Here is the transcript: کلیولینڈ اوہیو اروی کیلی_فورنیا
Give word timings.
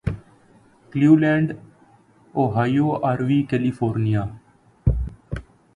کلیولینڈ 0.93 1.47
اوہیو 2.33 2.87
اروی 3.09 3.39
کیلی_فورنیا 3.49 4.23